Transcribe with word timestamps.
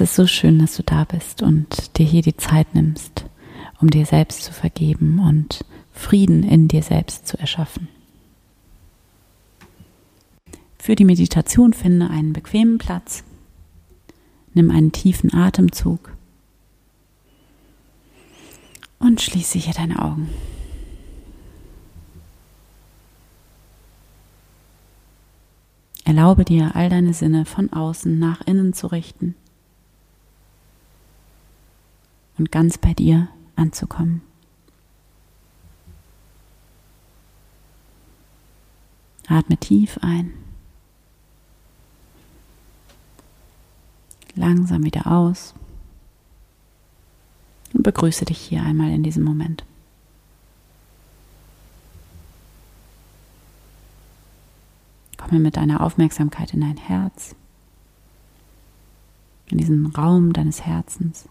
Es 0.00 0.12
ist 0.12 0.16
so 0.16 0.26
schön, 0.26 0.58
dass 0.58 0.76
du 0.76 0.82
da 0.82 1.04
bist 1.04 1.42
und 1.42 1.98
dir 1.98 2.06
hier 2.06 2.22
die 2.22 2.34
Zeit 2.34 2.74
nimmst, 2.74 3.26
um 3.82 3.90
dir 3.90 4.06
selbst 4.06 4.44
zu 4.44 4.50
vergeben 4.50 5.18
und 5.18 5.62
Frieden 5.92 6.42
in 6.42 6.68
dir 6.68 6.82
selbst 6.82 7.28
zu 7.28 7.38
erschaffen. 7.38 7.86
Für 10.78 10.94
die 10.94 11.04
Meditation 11.04 11.74
finde 11.74 12.08
einen 12.08 12.32
bequemen 12.32 12.78
Platz. 12.78 13.24
Nimm 14.54 14.70
einen 14.70 14.90
tiefen 14.90 15.34
Atemzug 15.34 16.16
und 19.00 19.20
schließe 19.20 19.58
hier 19.58 19.74
deine 19.74 20.00
Augen. 20.00 20.30
Erlaube 26.06 26.46
dir, 26.46 26.70
all 26.74 26.88
deine 26.88 27.12
Sinne 27.12 27.44
von 27.44 27.70
außen 27.70 28.18
nach 28.18 28.40
innen 28.46 28.72
zu 28.72 28.86
richten 28.86 29.34
und 32.40 32.50
ganz 32.50 32.78
bei 32.78 32.94
dir 32.94 33.28
anzukommen. 33.54 34.22
Atme 39.28 39.58
tief 39.58 39.98
ein. 40.00 40.32
Langsam 44.34 44.84
wieder 44.84 45.06
aus. 45.06 45.52
Und 47.74 47.82
begrüße 47.82 48.24
dich 48.24 48.38
hier 48.38 48.62
einmal 48.62 48.90
in 48.90 49.02
diesem 49.02 49.22
Moment. 49.22 49.66
Komme 55.18 55.40
mit 55.40 55.58
deiner 55.58 55.82
Aufmerksamkeit 55.82 56.54
in 56.54 56.62
dein 56.62 56.78
Herz, 56.78 57.36
in 59.48 59.58
diesen 59.58 59.84
Raum 59.88 60.32
deines 60.32 60.62
Herzens. 60.62 61.28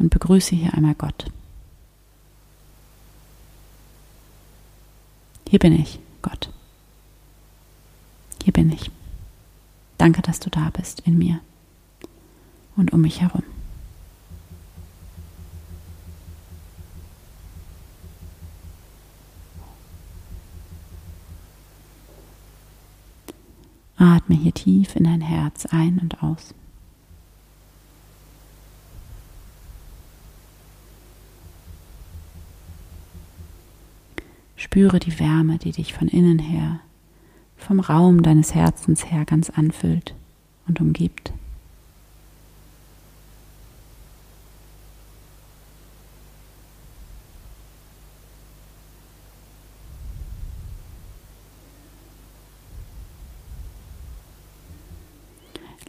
Und 0.00 0.08
begrüße 0.08 0.56
hier 0.56 0.72
einmal 0.72 0.94
Gott. 0.94 1.26
Hier 5.48 5.58
bin 5.58 5.78
ich, 5.78 6.00
Gott. 6.22 6.48
Hier 8.42 8.52
bin 8.52 8.72
ich. 8.72 8.90
Danke, 9.98 10.22
dass 10.22 10.40
du 10.40 10.48
da 10.48 10.70
bist 10.70 11.00
in 11.00 11.18
mir 11.18 11.40
und 12.76 12.94
um 12.94 13.02
mich 13.02 13.20
herum. 13.20 13.42
Atme 23.96 24.34
hier 24.34 24.54
tief 24.54 24.96
in 24.96 25.04
dein 25.04 25.20
Herz 25.20 25.66
ein 25.66 25.98
und 25.98 26.22
aus. 26.22 26.54
Spüre 34.72 35.00
die 35.00 35.18
Wärme, 35.18 35.58
die 35.58 35.72
dich 35.72 35.94
von 35.94 36.06
innen 36.06 36.38
her, 36.38 36.78
vom 37.56 37.80
Raum 37.80 38.22
deines 38.22 38.54
Herzens 38.54 39.10
her 39.10 39.24
ganz 39.24 39.50
anfüllt 39.50 40.14
und 40.68 40.80
umgibt. 40.80 41.32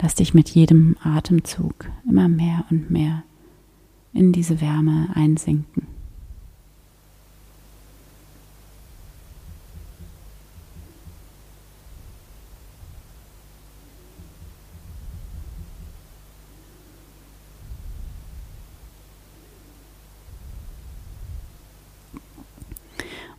Lass 0.02 0.16
dich 0.16 0.34
mit 0.34 0.50
jedem 0.50 0.98
Atemzug 1.04 1.88
immer 2.10 2.28
mehr 2.28 2.66
und 2.72 2.90
mehr 2.90 3.22
in 4.12 4.32
diese 4.32 4.60
Wärme 4.60 5.10
einsinken. 5.14 5.91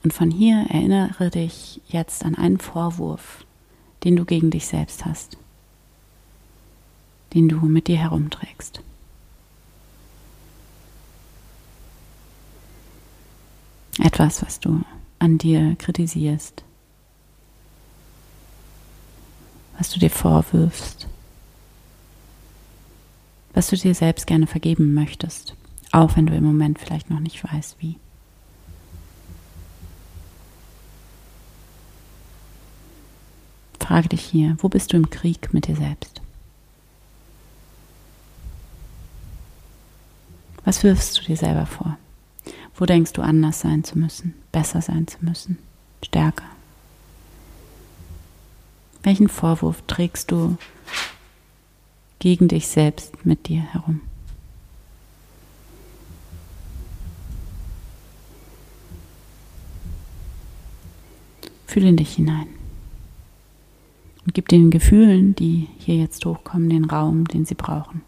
Und 0.02 0.12
von 0.12 0.30
hier 0.30 0.66
erinnere 0.68 1.30
dich 1.30 1.80
jetzt 1.88 2.24
an 2.24 2.34
einen 2.34 2.58
Vorwurf, 2.58 3.44
den 4.04 4.16
du 4.16 4.24
gegen 4.24 4.50
dich 4.50 4.66
selbst 4.66 5.04
hast, 5.04 5.36
den 7.34 7.48
du 7.48 7.56
mit 7.60 7.86
dir 7.86 7.98
herumträgst. 7.98 8.80
Etwas, 13.98 14.42
was 14.42 14.58
du 14.58 14.82
an 15.18 15.38
dir 15.38 15.76
kritisierst, 15.76 16.64
was 19.78 19.90
du 19.90 20.00
dir 20.00 20.10
vorwirfst, 20.10 21.06
was 23.54 23.68
du 23.68 23.76
dir 23.76 23.94
selbst 23.94 24.26
gerne 24.26 24.46
vergeben 24.46 24.94
möchtest, 24.94 25.54
auch 25.92 26.16
wenn 26.16 26.26
du 26.26 26.34
im 26.34 26.42
Moment 26.42 26.78
vielleicht 26.78 27.10
noch 27.10 27.20
nicht 27.20 27.44
weißt, 27.44 27.76
wie. 27.80 27.98
Frage 33.92 34.08
dich 34.08 34.24
hier, 34.24 34.56
wo 34.60 34.70
bist 34.70 34.90
du 34.90 34.96
im 34.96 35.10
Krieg 35.10 35.52
mit 35.52 35.66
dir 35.66 35.76
selbst? 35.76 36.22
Was 40.64 40.82
wirfst 40.82 41.18
du 41.18 41.24
dir 41.24 41.36
selber 41.36 41.66
vor? 41.66 41.98
Wo 42.74 42.86
denkst 42.86 43.12
du 43.12 43.20
anders 43.20 43.60
sein 43.60 43.84
zu 43.84 43.98
müssen, 43.98 44.32
besser 44.50 44.80
sein 44.80 45.06
zu 45.08 45.18
müssen, 45.20 45.58
stärker? 46.02 46.46
Welchen 49.02 49.28
Vorwurf 49.28 49.82
trägst 49.86 50.30
du 50.30 50.56
gegen 52.18 52.48
dich 52.48 52.68
selbst 52.68 53.26
mit 53.26 53.46
dir 53.46 53.60
herum? 53.60 54.00
Fühle 61.66 61.90
in 61.90 61.98
dich 61.98 62.14
hinein. 62.14 62.61
Und 64.24 64.34
gib 64.34 64.48
den 64.48 64.70
Gefühlen, 64.70 65.34
die 65.34 65.68
hier 65.78 65.96
jetzt 65.96 66.24
hochkommen, 66.24 66.68
den 66.68 66.84
Raum, 66.84 67.26
den 67.26 67.44
sie 67.44 67.54
brauchen. 67.54 68.02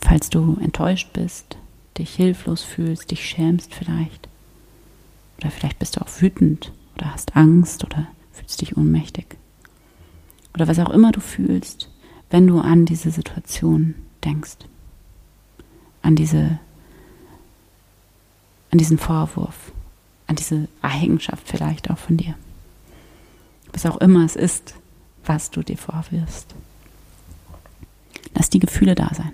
Falls 0.00 0.30
du 0.30 0.56
enttäuscht 0.60 1.12
bist, 1.12 1.58
dich 1.98 2.14
hilflos 2.14 2.62
fühlst, 2.62 3.10
dich 3.10 3.24
schämst 3.24 3.74
vielleicht, 3.74 4.28
oder 5.38 5.50
vielleicht 5.50 5.78
bist 5.78 5.96
du 5.96 6.00
auch 6.00 6.08
wütend 6.20 6.72
oder 6.94 7.12
hast 7.12 7.36
Angst 7.36 7.84
oder 7.84 8.06
fühlst 8.32 8.60
dich 8.60 8.76
ohnmächtig, 8.76 9.26
oder 10.54 10.68
was 10.68 10.78
auch 10.78 10.90
immer 10.90 11.12
du 11.12 11.20
fühlst, 11.20 11.90
wenn 12.30 12.46
du 12.46 12.60
an 12.60 12.86
diese 12.86 13.10
Situation 13.10 13.94
denkst, 14.24 14.58
an 16.02 16.16
diese 16.16 16.60
an 18.76 18.78
diesen 18.78 18.98
Vorwurf, 18.98 19.72
an 20.26 20.36
diese 20.36 20.68
Eigenschaft 20.82 21.48
vielleicht 21.48 21.90
auch 21.90 21.96
von 21.96 22.18
dir. 22.18 22.34
Was 23.72 23.86
auch 23.86 23.96
immer 24.02 24.22
es 24.22 24.36
ist, 24.36 24.74
was 25.24 25.50
du 25.50 25.62
dir 25.62 25.78
vorwirfst. 25.78 26.54
Lass 28.34 28.50
die 28.50 28.58
Gefühle 28.58 28.94
da 28.94 29.10
sein. 29.14 29.32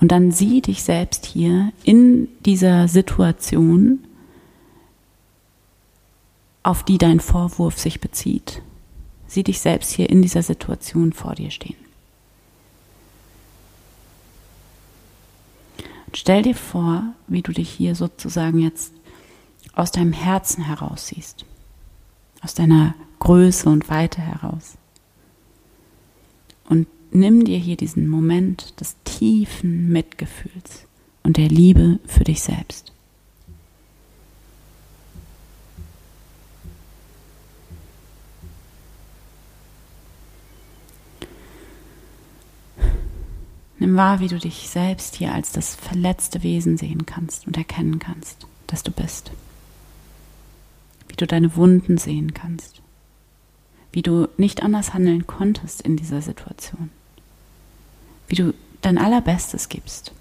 Und 0.00 0.10
dann 0.10 0.32
sieh 0.32 0.62
dich 0.62 0.82
selbst 0.82 1.26
hier 1.26 1.70
in 1.82 2.28
dieser 2.46 2.88
Situation, 2.88 3.98
auf 6.62 6.82
die 6.82 6.96
dein 6.96 7.20
Vorwurf 7.20 7.78
sich 7.78 8.00
bezieht. 8.00 8.62
Sieh 9.26 9.42
dich 9.42 9.60
selbst 9.60 9.90
hier 9.90 10.08
in 10.08 10.22
dieser 10.22 10.42
Situation 10.42 11.12
vor 11.12 11.34
dir 11.34 11.50
stehen. 11.50 11.83
Stell 16.14 16.42
dir 16.42 16.54
vor, 16.54 17.02
wie 17.26 17.42
du 17.42 17.52
dich 17.52 17.68
hier 17.68 17.94
sozusagen 17.94 18.60
jetzt 18.60 18.94
aus 19.74 19.90
deinem 19.90 20.12
Herzen 20.12 20.64
heraus 20.64 21.08
siehst, 21.08 21.44
aus 22.40 22.54
deiner 22.54 22.94
Größe 23.18 23.68
und 23.68 23.88
Weite 23.90 24.20
heraus. 24.20 24.76
Und 26.68 26.86
nimm 27.10 27.44
dir 27.44 27.58
hier 27.58 27.76
diesen 27.76 28.08
Moment 28.08 28.80
des 28.80 28.96
tiefen 29.04 29.90
Mitgefühls 29.90 30.86
und 31.24 31.36
der 31.36 31.48
Liebe 31.48 31.98
für 32.06 32.24
dich 32.24 32.42
selbst. 32.42 32.93
Nimm 43.78 43.96
wahr, 43.96 44.20
wie 44.20 44.28
du 44.28 44.38
dich 44.38 44.68
selbst 44.68 45.16
hier 45.16 45.32
als 45.32 45.52
das 45.52 45.74
verletzte 45.74 46.42
Wesen 46.42 46.76
sehen 46.76 47.06
kannst 47.06 47.46
und 47.46 47.56
erkennen 47.56 47.98
kannst, 47.98 48.46
dass 48.66 48.82
du 48.82 48.92
bist. 48.92 49.32
Wie 51.08 51.16
du 51.16 51.26
deine 51.26 51.56
Wunden 51.56 51.98
sehen 51.98 52.34
kannst. 52.34 52.80
Wie 53.92 54.02
du 54.02 54.28
nicht 54.36 54.62
anders 54.62 54.94
handeln 54.94 55.26
konntest 55.26 55.82
in 55.82 55.96
dieser 55.96 56.22
Situation. 56.22 56.90
Wie 58.28 58.36
du 58.36 58.54
dein 58.80 58.98
Allerbestes 58.98 59.68
gibst. 59.68 60.12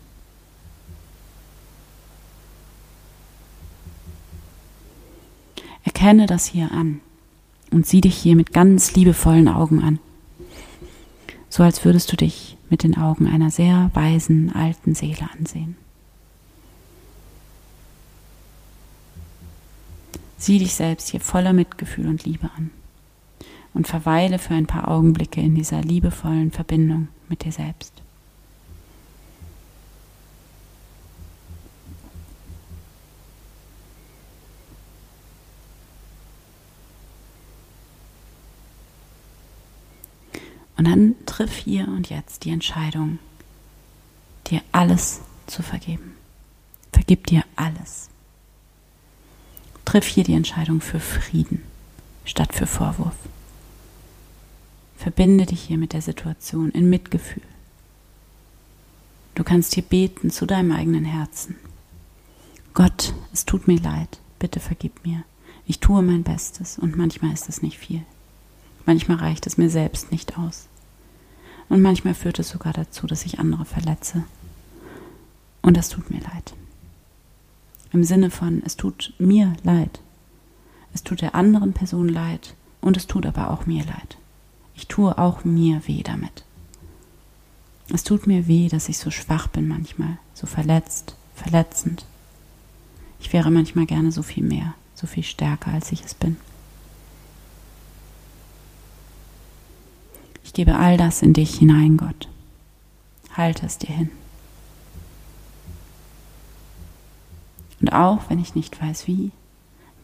Erkenne 5.83 6.25
das 6.25 6.45
hier 6.45 6.71
an 6.71 7.01
und 7.71 7.85
sieh 7.85 8.01
dich 8.01 8.15
hier 8.15 8.35
mit 8.35 8.53
ganz 8.53 8.93
liebevollen 8.93 9.47
Augen 9.47 9.81
an. 9.81 9.99
So 11.49 11.63
als 11.63 11.83
würdest 11.85 12.11
du 12.11 12.17
dich 12.17 12.52
mit 12.73 12.81
den 12.81 12.97
Augen 12.97 13.27
einer 13.27 13.51
sehr 13.51 13.91
weisen 13.93 14.51
alten 14.55 14.95
Seele 14.95 15.29
ansehen. 15.37 15.75
Sieh 20.39 20.57
dich 20.57 20.73
selbst 20.73 21.09
hier 21.09 21.19
voller 21.19 21.53
Mitgefühl 21.53 22.07
und 22.07 22.25
Liebe 22.25 22.49
an 22.57 22.71
und 23.75 23.87
verweile 23.87 24.39
für 24.39 24.55
ein 24.55 24.65
paar 24.65 24.87
Augenblicke 24.87 25.39
in 25.39 25.53
dieser 25.53 25.81
liebevollen 25.81 26.49
Verbindung 26.49 27.09
mit 27.29 27.43
dir 27.43 27.51
selbst. 27.51 27.93
Und 40.83 40.89
dann 40.89 41.15
triff 41.25 41.55
hier 41.55 41.87
und 41.87 42.09
jetzt 42.09 42.43
die 42.43 42.49
Entscheidung, 42.49 43.19
dir 44.47 44.61
alles 44.73 45.21
zu 45.47 45.63
vergeben. 45.63 46.17
Vergib 46.91 47.25
dir 47.27 47.45
alles. 47.55 48.09
Triff 49.85 50.05
hier 50.05 50.25
die 50.25 50.33
Entscheidung 50.33 50.81
für 50.81 50.99
Frieden 50.99 51.63
statt 52.25 52.53
für 52.53 52.67
Vorwurf. 52.67 53.15
Verbinde 54.97 55.45
dich 55.45 55.61
hier 55.61 55.77
mit 55.77 55.93
der 55.93 56.01
Situation 56.01 56.69
in 56.71 56.89
Mitgefühl. 56.89 57.43
Du 59.35 59.45
kannst 59.45 59.75
hier 59.75 59.83
beten 59.83 60.31
zu 60.31 60.45
deinem 60.45 60.73
eigenen 60.73 61.05
Herzen. 61.05 61.55
Gott, 62.73 63.13
es 63.31 63.45
tut 63.45 63.69
mir 63.69 63.79
leid, 63.79 64.19
bitte 64.37 64.59
vergib 64.59 65.05
mir. 65.05 65.23
Ich 65.65 65.79
tue 65.79 66.01
mein 66.01 66.23
Bestes 66.23 66.77
und 66.77 66.97
manchmal 66.97 67.31
ist 67.31 67.47
es 67.47 67.61
nicht 67.61 67.77
viel. 67.77 68.03
Manchmal 68.85 69.19
reicht 69.19 69.47
es 69.47 69.57
mir 69.57 69.69
selbst 69.69 70.11
nicht 70.11 70.37
aus. 70.37 70.67
Und 71.69 71.81
manchmal 71.81 72.13
führt 72.13 72.39
es 72.39 72.49
sogar 72.49 72.73
dazu, 72.73 73.07
dass 73.07 73.25
ich 73.25 73.39
andere 73.39 73.65
verletze. 73.65 74.23
Und 75.61 75.77
das 75.77 75.89
tut 75.89 76.09
mir 76.09 76.19
leid. 76.19 76.53
Im 77.91 78.03
Sinne 78.03 78.29
von, 78.29 78.61
es 78.65 78.75
tut 78.75 79.13
mir 79.17 79.53
leid. 79.63 80.01
Es 80.93 81.03
tut 81.03 81.21
der 81.21 81.35
anderen 81.35 81.73
Person 81.73 82.09
leid 82.09 82.55
und 82.81 82.97
es 82.97 83.07
tut 83.07 83.25
aber 83.25 83.49
auch 83.49 83.65
mir 83.65 83.83
leid. 83.85 84.17
Ich 84.75 84.87
tue 84.87 85.17
auch 85.17 85.43
mir 85.43 85.81
weh 85.87 86.03
damit. 86.03 86.43
Es 87.89 88.03
tut 88.03 88.27
mir 88.27 88.47
weh, 88.47 88.69
dass 88.69 88.89
ich 88.89 88.97
so 88.97 89.11
schwach 89.11 89.47
bin 89.47 89.67
manchmal, 89.67 90.17
so 90.33 90.47
verletzt, 90.47 91.15
verletzend. 91.35 92.05
Ich 93.19 93.33
wäre 93.33 93.51
manchmal 93.51 93.85
gerne 93.85 94.11
so 94.11 94.23
viel 94.23 94.43
mehr, 94.43 94.73
so 94.95 95.07
viel 95.07 95.23
stärker, 95.23 95.71
als 95.71 95.91
ich 95.91 96.03
es 96.03 96.13
bin. 96.13 96.37
Gebe 100.53 100.75
all 100.75 100.97
das 100.97 101.21
in 101.21 101.33
dich 101.33 101.55
hinein, 101.55 101.97
Gott. 101.97 102.29
Halte 103.35 103.65
es 103.65 103.77
dir 103.79 103.93
hin. 103.93 104.09
Und 107.81 107.91
auch 107.91 108.29
wenn 108.29 108.39
ich 108.39 108.55
nicht 108.55 108.81
weiß 108.81 109.07
wie, 109.07 109.31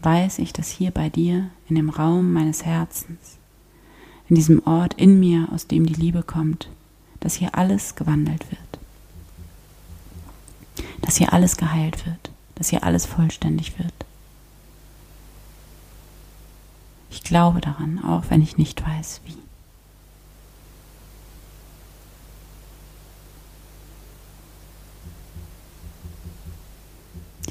weiß 0.01 0.39
ich, 0.39 0.51
dass 0.51 0.69
hier 0.69 0.91
bei 0.91 1.09
dir, 1.09 1.49
in 1.69 1.75
dem 1.75 1.89
Raum 1.89 2.33
meines 2.33 2.65
Herzens, 2.65 3.37
in 4.27 4.35
diesem 4.35 4.65
Ort 4.65 4.95
in 4.95 5.19
mir, 5.19 5.47
aus 5.53 5.67
dem 5.67 5.85
die 5.85 5.93
Liebe 5.93 6.23
kommt, 6.23 6.69
dass 7.19 7.35
hier 7.35 7.55
alles 7.55 7.95
gewandelt 7.95 8.45
wird. 8.51 8.79
Dass 11.01 11.17
hier 11.17 11.31
alles 11.31 11.57
geheilt 11.57 12.05
wird. 12.05 12.31
Dass 12.55 12.69
hier 12.69 12.83
alles 12.83 13.05
vollständig 13.05 13.79
wird. 13.79 13.93
Ich 17.09 17.23
glaube 17.23 17.61
daran, 17.61 18.03
auch 18.03 18.23
wenn 18.29 18.41
ich 18.41 18.57
nicht 18.57 18.85
weiß 18.85 19.21
wie. 19.25 19.37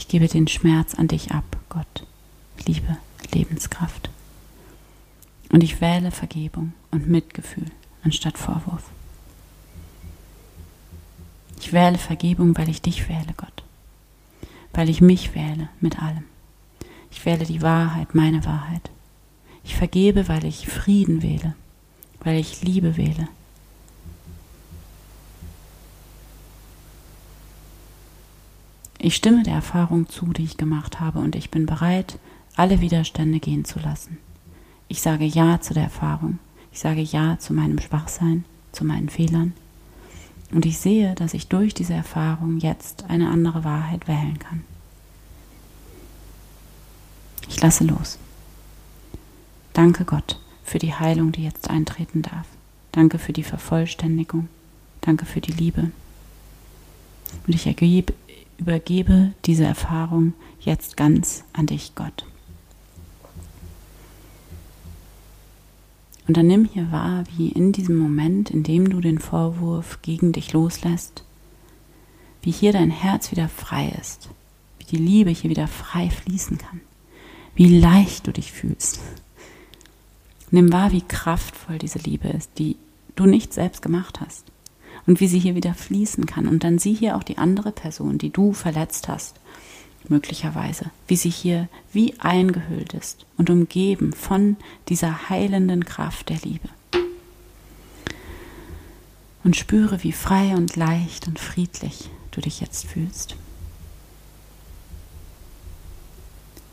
Ich 0.09 0.13
gebe 0.13 0.27
den 0.27 0.49
Schmerz 0.49 0.95
an 0.95 1.07
dich 1.07 1.33
ab, 1.33 1.45
Gott, 1.69 2.07
Liebe, 2.65 2.97
Lebenskraft. 3.35 4.09
Und 5.53 5.63
ich 5.63 5.83
wähle 5.83 6.13
Vergebung 6.13 6.73
und 6.91 7.11
Mitgefühl 7.11 7.67
anstatt 8.03 8.39
Vorwurf. 8.39 8.85
Ich 11.61 11.75
wähle 11.75 11.99
Vergebung, 11.99 12.57
weil 12.57 12.71
ich 12.71 12.81
dich 12.81 13.07
wähle, 13.11 13.35
Gott. 13.37 13.63
Weil 14.73 14.89
ich 14.89 15.03
mich 15.03 15.35
wähle 15.35 15.69
mit 15.79 16.01
allem. 16.01 16.25
Ich 17.11 17.27
wähle 17.27 17.45
die 17.45 17.61
Wahrheit, 17.61 18.15
meine 18.15 18.47
Wahrheit. 18.47 18.89
Ich 19.63 19.77
vergebe, 19.77 20.27
weil 20.27 20.47
ich 20.47 20.69
Frieden 20.69 21.23
wähle, 21.23 21.55
weil 22.21 22.39
ich 22.39 22.63
Liebe 22.63 22.97
wähle, 22.97 23.29
Ich 29.09 29.17
stimme 29.17 29.43
der 29.43 29.55
Erfahrung 29.55 30.07
zu, 30.11 30.35
die 30.35 30.45
ich 30.45 30.59
gemacht 30.59 31.01
habe, 31.01 31.21
und 31.21 31.35
ich 31.35 31.51
bin 31.51 31.65
bereit, 31.65 32.19
alle 32.57 32.83
Widerstände 32.83 33.41
gehen 33.41 33.65
zu 33.65 33.79
lassen. 33.79 34.19
Ich 34.87 35.01
sage 35.01 35.25
Ja 35.25 35.63
zu 35.63 35.73
der 35.73 35.85
Erfahrung. 35.85 36.39
Ich 36.73 36.81
sage 36.81 37.01
Ja 37.01 37.39
zu 37.39 37.55
meinem 37.55 37.79
Schwachsein, 37.79 38.45
zu 38.71 38.85
meinen 38.85 39.09
Fehlern. 39.09 39.55
Und 40.53 40.67
ich 40.67 40.77
sehe, 40.77 41.15
dass 41.15 41.33
ich 41.33 41.49
durch 41.49 41.73
diese 41.73 41.95
Erfahrung 41.95 42.59
jetzt 42.59 43.07
eine 43.09 43.31
andere 43.31 43.65
Wahrheit 43.65 44.09
wählen 44.09 44.39
kann. 44.39 44.63
Ich 47.49 47.63
lasse 47.63 47.85
los. 47.85 48.19
Danke 49.73 50.05
Gott 50.05 50.39
für 50.65 50.79
die 50.79 50.93
Heilung, 50.93 51.33
die 51.33 51.45
jetzt 51.45 51.71
eintreten 51.71 52.21
darf. 52.21 52.47
Danke 52.93 53.19
für 53.19 53.33
die 53.33 53.43
Vervollständigung. 53.43 54.51
Danke 55.01 55.25
für 55.25 55.41
die 55.41 55.53
Liebe. 55.53 55.93
Und 57.47 57.55
ich 57.55 57.67
ergebe, 57.67 58.13
übergebe 58.59 59.33
diese 59.45 59.65
Erfahrung 59.65 60.35
jetzt 60.61 60.97
ganz 60.97 61.45
an 61.53 61.67
dich, 61.67 61.95
Gott. 61.95 62.27
Und 66.27 66.37
dann 66.37 66.47
nimm 66.47 66.67
hier 66.67 66.93
wahr, 66.93 67.25
wie 67.37 67.49
in 67.49 67.73
diesem 67.73 67.97
Moment, 67.97 68.51
in 68.51 68.63
dem 68.63 68.91
du 68.91 69.01
den 69.01 69.19
Vorwurf 69.19 70.03
gegen 70.03 70.33
dich 70.33 70.53
loslässt, 70.53 71.25
wie 72.43 72.51
hier 72.51 72.73
dein 72.73 72.91
Herz 72.91 73.31
wieder 73.31 73.49
frei 73.49 73.95
ist, 73.99 74.29
wie 74.79 74.85
die 74.85 75.03
Liebe 75.03 75.31
hier 75.31 75.49
wieder 75.49 75.69
frei 75.69 76.11
fließen 76.11 76.59
kann, 76.59 76.83
wie 77.55 77.79
leicht 77.79 78.27
du 78.27 78.33
dich 78.33 78.53
fühlst. 78.53 79.01
Nimm 80.51 80.71
wahr, 80.71 80.93
wie 80.93 81.03
kraftvoll 81.03 81.79
diese 81.79 81.99
Liebe 81.99 82.29
ist, 82.29 82.51
die 82.59 82.77
du 83.17 83.25
nicht 83.25 83.55
selbst 83.55 83.81
gemacht 83.81 84.21
hast 84.21 84.45
und 85.09 85.21
wie 85.21 85.27
sie 85.27 85.39
hier 85.39 85.55
wieder 85.55 85.73
fließen 85.73 86.27
kann. 86.27 86.47
Und 86.47 86.63
dann 86.63 86.79
sieh 86.79 86.95
hier 86.95 87.17
auch 87.17 87.23
die 87.23 87.39
andere 87.39 87.73
Person, 87.73 88.19
die 88.19 88.29
du 88.29 88.53
verletzt 88.53 89.09
hast, 89.09 89.41
möglicherweise, 90.07 90.91
wie 91.09 91.17
sie 91.17 91.31
hier 91.31 91.69
wie 91.93 92.15
eingehüllt 92.21 92.93
ist 92.93 93.25
und 93.39 93.49
umgeben 93.49 94.13
von 94.13 94.57
dieser 94.91 95.31
heilenden 95.31 95.87
Kraft 95.87 96.29
der 96.29 96.37
Liebe. 96.45 96.69
Und 99.45 99.57
spüre, 99.57 100.03
wie 100.03 100.13
frei 100.13 100.55
und 100.55 100.77
leicht 100.77 101.27
und 101.27 101.39
friedlich 101.39 102.11
du 102.31 102.43
dich 102.43 102.61
jetzt 102.61 102.85
fühlst. 102.85 103.35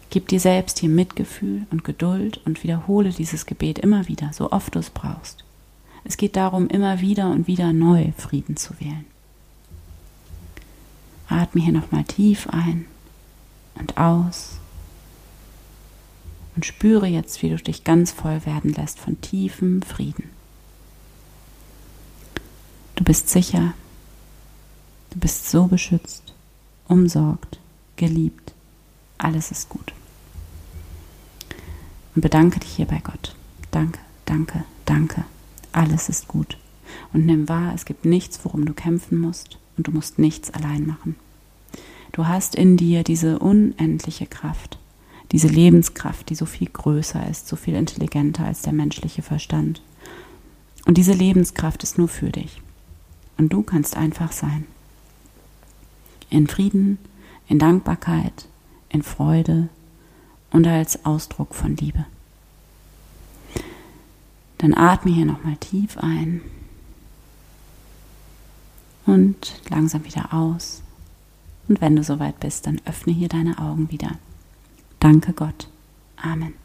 Gib 0.09 0.27
dir 0.27 0.41
selbst 0.41 0.79
hier 0.79 0.89
Mitgefühl 0.89 1.67
und 1.71 1.85
Geduld 1.85 2.41
und 2.43 2.63
wiederhole 2.63 3.11
dieses 3.11 3.45
Gebet 3.45 3.79
immer 3.79 4.09
wieder, 4.09 4.33
so 4.33 4.51
oft 4.51 4.75
du 4.75 4.79
es 4.79 4.89
brauchst. 4.89 5.45
Es 6.05 6.17
geht 6.17 6.35
darum, 6.35 6.67
immer 6.67 7.01
wieder 7.01 7.31
und 7.31 7.47
wieder 7.47 7.73
neu 7.73 8.11
Frieden 8.15 8.55
zu 8.55 8.79
wählen. 8.79 9.05
Atme 11.27 11.63
hier 11.63 11.73
nochmal 11.73 12.03
tief 12.03 12.47
ein 12.49 12.85
und 13.73 13.97
aus 13.97 14.59
und 16.55 16.65
spüre 16.65 17.07
jetzt, 17.07 17.41
wie 17.41 17.49
du 17.49 17.57
dich 17.57 17.83
ganz 17.83 18.11
voll 18.11 18.45
werden 18.45 18.71
lässt 18.73 18.99
von 18.99 19.19
tiefem 19.19 19.81
Frieden. 19.81 20.29
Du 22.93 23.03
bist 23.03 23.27
sicher, 23.27 23.73
du 25.09 25.19
bist 25.19 25.49
so 25.49 25.65
beschützt, 25.65 26.33
umsorgt, 26.87 27.59
geliebt, 27.95 28.53
alles 29.17 29.49
ist 29.49 29.69
gut. 29.69 29.91
Und 32.15 32.21
bedanke 32.21 32.59
dich 32.59 32.75
hier 32.75 32.85
bei 32.85 32.99
Gott. 32.99 33.35
Danke, 33.71 33.99
danke, 34.25 34.63
danke 34.85 35.25
alles 35.75 36.09
ist 36.09 36.27
gut. 36.27 36.57
und 37.13 37.25
nimm 37.25 37.49
wahr, 37.49 37.73
es 37.73 37.85
gibt 37.85 38.05
nichts, 38.05 38.39
worum 38.43 38.65
du 38.65 38.73
kämpfen 38.73 39.19
musst 39.19 39.57
und 39.75 39.87
du 39.87 39.91
musst 39.91 40.19
nichts 40.19 40.51
allein 40.51 40.85
machen. 40.85 41.15
Du 42.11 42.27
hast 42.27 42.55
in 42.55 42.77
dir 42.77 43.03
diese 43.03 43.39
unendliche 43.39 44.27
Kraft, 44.27 44.77
diese 45.31 45.47
Lebenskraft, 45.47 46.29
die 46.29 46.35
so 46.35 46.45
viel 46.45 46.69
größer 46.69 47.27
ist, 47.29 47.47
so 47.47 47.55
viel 47.55 47.73
intelligenter 47.73 48.45
als 48.45 48.61
der 48.61 48.71
menschliche 48.71 49.21
Verstand. 49.21 49.81
Und 50.85 50.97
diese 50.97 51.13
Lebenskraft 51.13 51.83
ist 51.83 51.97
nur 51.97 52.07
für 52.07 52.29
dich. 52.29 52.61
Und 53.37 53.51
du 53.51 53.63
kannst 53.63 53.97
einfach 53.97 54.31
sein. 54.31 54.65
In 56.29 56.47
Frieden, 56.47 56.99
in 57.47 57.59
Dankbarkeit, 57.59 58.47
in 58.89 59.01
Freude 59.01 59.69
und 60.51 60.67
als 60.67 61.05
Ausdruck 61.05 61.53
von 61.53 61.75
Liebe. 61.75 62.05
Dann 64.65 64.73
atme 64.73 65.11
hier 65.11 65.25
nochmal 65.25 65.57
tief 65.57 65.95
ein 65.99 66.41
und 69.05 69.61
langsam 69.69 70.03
wieder 70.05 70.33
aus. 70.33 70.81
Und 71.67 71.81
wenn 71.81 71.95
du 71.95 72.03
soweit 72.03 72.39
bist, 72.39 72.65
dann 72.65 72.81
öffne 72.85 73.13
hier 73.13 73.27
deine 73.27 73.59
Augen 73.59 73.91
wieder. 73.91 74.17
Danke 74.99 75.33
Gott. 75.33 75.67
Amen. 76.17 76.55